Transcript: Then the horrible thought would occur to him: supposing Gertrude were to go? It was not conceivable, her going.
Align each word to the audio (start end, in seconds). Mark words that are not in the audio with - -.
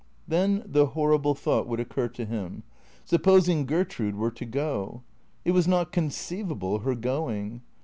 Then 0.27 0.63
the 0.65 0.87
horrible 0.87 1.35
thought 1.35 1.67
would 1.67 1.79
occur 1.79 2.07
to 2.07 2.25
him: 2.25 2.63
supposing 3.05 3.67
Gertrude 3.67 4.15
were 4.15 4.31
to 4.31 4.45
go? 4.45 5.03
It 5.45 5.51
was 5.51 5.67
not 5.67 5.91
conceivable, 5.91 6.79
her 6.79 6.95
going. 6.95 7.61